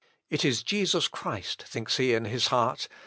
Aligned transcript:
"It 0.31 0.43
is 0.43 0.63
Jesus 0.63 1.07
Christ," 1.07 1.61
thinks 1.67 1.97
he 1.97 2.15
in 2.15 2.25
his 2.25 2.47
heart. 2.47 2.87